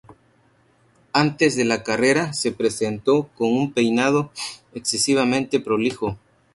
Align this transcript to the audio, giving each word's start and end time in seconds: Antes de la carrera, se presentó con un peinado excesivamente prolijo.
Antes 1.13 1.55
de 1.55 1.63
la 1.63 1.83
carrera, 1.83 2.33
se 2.33 2.51
presentó 2.51 3.27
con 3.37 3.53
un 3.53 3.71
peinado 3.71 4.31
excesivamente 4.73 5.59
prolijo. 5.59 6.17